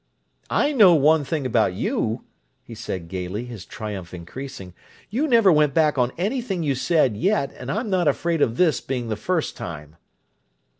"I 0.49 0.71
know 0.71 0.95
one 0.95 1.23
thing 1.23 1.45
about 1.45 1.73
you," 1.75 2.23
he 2.63 2.73
said 2.73 3.07
gayly, 3.07 3.45
his 3.45 3.67
triumph 3.67 4.15
increasing. 4.15 4.73
"You 5.11 5.27
never 5.27 5.51
went 5.51 5.75
back 5.75 5.99
on 5.99 6.11
anything 6.17 6.63
you 6.63 6.73
said, 6.73 7.15
yet, 7.15 7.53
and 7.55 7.69
I'm 7.69 7.91
not 7.91 8.07
afraid 8.07 8.41
of 8.41 8.57
this 8.57 8.81
being 8.81 9.09
the 9.09 9.15
first 9.15 9.55
time!" 9.55 9.97